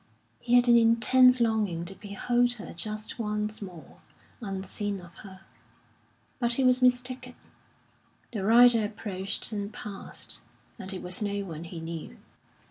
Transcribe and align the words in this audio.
He 0.39 0.55
had 0.55 0.67
an 0.67 0.75
intense 0.77 1.39
longing 1.39 1.85
to 1.85 1.93
behold 1.93 2.53
her 2.53 2.73
just 2.73 3.19
once 3.19 3.61
more, 3.61 3.99
unseen 4.41 4.99
of 4.99 5.13
her; 5.17 5.41
but 6.39 6.53
he 6.53 6.63
was 6.63 6.81
mistaken. 6.81 7.35
The 8.31 8.43
rider 8.43 8.83
approached 8.83 9.51
and 9.51 9.71
passed, 9.71 10.41
and 10.79 10.91
it 10.91 11.03
was 11.03 11.21
no 11.21 11.41
one 11.45 11.65
he 11.65 11.79
knew. 11.79 12.17